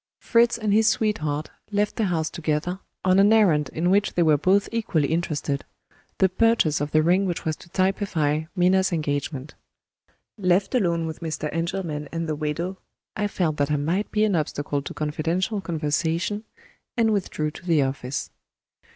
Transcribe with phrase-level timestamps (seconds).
[0.17, 4.35] Fritz and his sweetheart left the house together, on an errand in which they were
[4.35, 5.63] both equally interested
[6.17, 9.53] the purchase of the ring which was to typify Minna's engagement.
[10.39, 11.49] Left alone with Mr.
[11.53, 12.79] Engelman and the widow,
[13.15, 16.45] I felt that I might be an obstacle to confidential conversation,
[16.97, 18.31] and withdrew to the office.